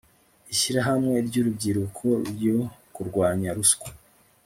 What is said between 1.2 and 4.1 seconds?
ry urubyiruko ryo kurwanya ruswa